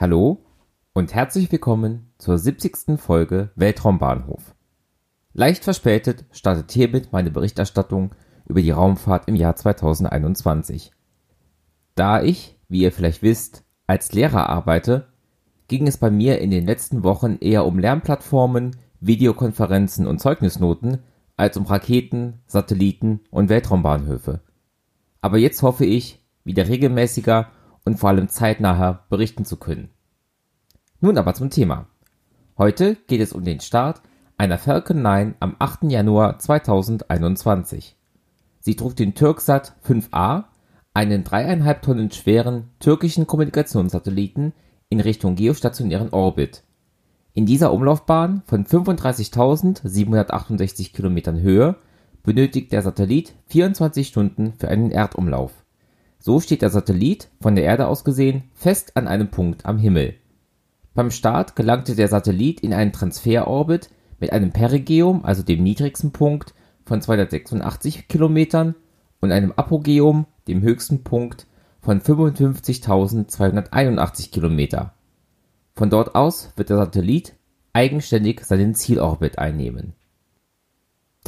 [0.00, 0.44] Hallo
[0.92, 3.00] und herzlich willkommen zur 70.
[3.00, 4.54] Folge Weltraumbahnhof.
[5.32, 8.14] Leicht verspätet startet hiermit meine Berichterstattung
[8.46, 10.92] über die Raumfahrt im Jahr 2021.
[11.96, 15.08] Da ich, wie ihr vielleicht wisst, als Lehrer arbeite,
[15.66, 20.98] ging es bei mir in den letzten Wochen eher um Lernplattformen, Videokonferenzen und Zeugnisnoten
[21.36, 24.42] als um Raketen, Satelliten und Weltraumbahnhöfe.
[25.22, 27.50] Aber jetzt hoffe ich, wieder regelmäßiger
[27.88, 29.88] und vor allem zeitnaher berichten zu können.
[31.00, 31.86] Nun aber zum Thema.
[32.58, 34.02] Heute geht es um den Start
[34.36, 35.84] einer Falcon 9 am 8.
[35.84, 37.96] Januar 2021.
[38.60, 40.44] Sie trug den Türksat 5A,
[40.92, 44.52] einen dreieinhalb Tonnen schweren türkischen Kommunikationssatelliten
[44.90, 46.64] in Richtung geostationären Orbit.
[47.32, 51.76] In dieser Umlaufbahn von 35.768 Kilometern Höhe
[52.22, 55.64] benötigt der Satellit 24 Stunden für einen Erdumlauf
[56.18, 60.14] so steht der Satellit, von der Erde aus gesehen, fest an einem Punkt am Himmel.
[60.94, 66.54] Beim Start gelangte der Satellit in einen Transferorbit mit einem Perigeum, also dem niedrigsten Punkt,
[66.84, 68.74] von 286 Kilometern
[69.20, 71.46] und einem Apogeum, dem höchsten Punkt,
[71.80, 74.94] von 55.281 Kilometer.
[75.74, 77.34] Von dort aus wird der Satellit
[77.72, 79.94] eigenständig seinen Zielorbit einnehmen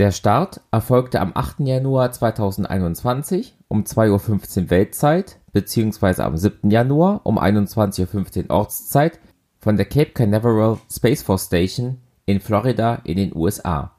[0.00, 1.60] der Start erfolgte am 8.
[1.60, 6.22] Januar 2021 um 2:15 Uhr Weltzeit bzw.
[6.22, 6.70] am 7.
[6.70, 9.20] Januar um 21:15 Uhr Ortszeit
[9.58, 13.92] von der Cape Canaveral Space Force Station in Florida in den USA.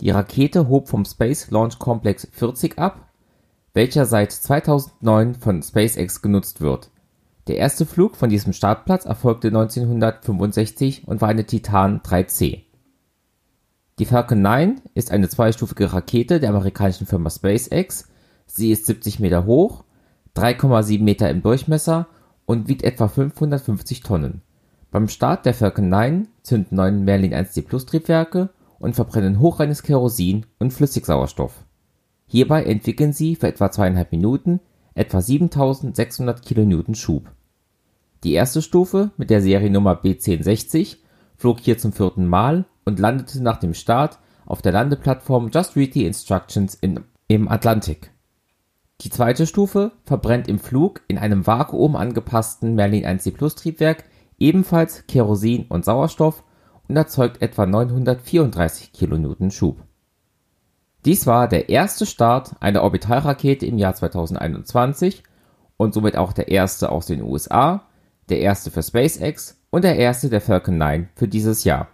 [0.00, 3.08] Die Rakete hob vom Space Launch Complex 40 ab,
[3.72, 6.90] welcher seit 2009 von SpaceX genutzt wird.
[7.46, 12.64] Der erste Flug von diesem Startplatz erfolgte 1965 und war eine Titan 3C
[14.00, 18.08] die Falcon 9 ist eine zweistufige Rakete der amerikanischen Firma SpaceX.
[18.46, 19.84] Sie ist 70 Meter hoch,
[20.36, 22.06] 3,7 Meter im Durchmesser
[22.46, 24.40] und wiegt etwa 550 Tonnen.
[24.90, 30.46] Beim Start der Falcon 9 zünden neun Merlin 1D Plus Triebwerke und verbrennen hochreines Kerosin
[30.58, 31.66] und Flüssigsauerstoff.
[32.26, 34.60] Hierbei entwickeln sie für etwa zweieinhalb Minuten
[34.94, 37.30] etwa 7600 kN Schub.
[38.24, 40.96] Die erste Stufe mit der Seriennummer B1060
[41.36, 45.94] flog hier zum vierten Mal und landete nach dem Start auf der Landeplattform Just Read
[45.94, 48.10] the Instructions in, im Atlantik.
[49.02, 54.04] Die zweite Stufe verbrennt im Flug in einem Vakuum angepassten Merlin 1C Plus Triebwerk
[54.38, 56.42] ebenfalls Kerosin und Sauerstoff
[56.88, 59.84] und erzeugt etwa 934 kN Schub.
[61.04, 65.22] Dies war der erste Start einer Orbitalrakete im Jahr 2021
[65.76, 67.86] und somit auch der erste aus den USA,
[68.28, 71.86] der erste für SpaceX und der erste der Falcon 9 für dieses Jahr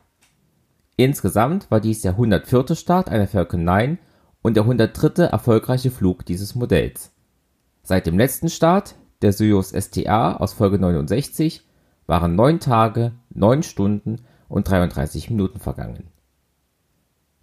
[0.96, 2.74] Insgesamt war dies der 104.
[2.74, 3.98] Start einer Falcon 9
[4.40, 5.24] und der 103.
[5.24, 7.12] erfolgreiche Flug dieses Modells.
[7.82, 11.62] Seit dem letzten Start, der Soyuz STA aus Folge 69,
[12.06, 16.08] waren 9 Tage, 9 Stunden und 33 Minuten vergangen.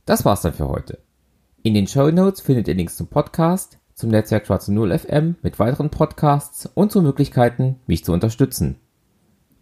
[0.06, 1.00] Das war's dann für heute.
[1.62, 5.59] In den Show Notes findet ihr Links zum Podcast, zum Netzwerk Schwarze Null FM mit
[5.59, 8.80] weiteren Podcasts und zu Möglichkeiten, mich zu unterstützen.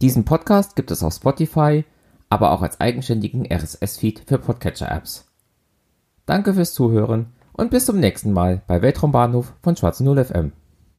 [0.01, 1.83] Diesen Podcast gibt es auf Spotify,
[2.31, 5.27] aber auch als eigenständigen RSS-Feed für Podcatcher-Apps.
[6.25, 10.53] Danke fürs Zuhören und bis zum nächsten Mal bei Weltraumbahnhof von Schwarze Null FM.